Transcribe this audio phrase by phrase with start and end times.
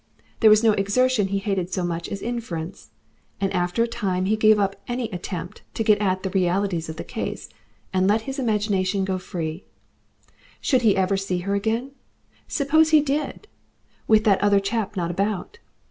[0.39, 2.89] There was no exertion he hated so much as inference,
[3.39, 6.95] and after a time he gave up any attempt to get at the realities of
[6.95, 7.49] the case,
[7.93, 9.63] and let his imagination go free.
[10.59, 11.91] Should he ever see her again?
[12.47, 13.47] Suppose he did
[14.07, 15.59] with that other chap not about.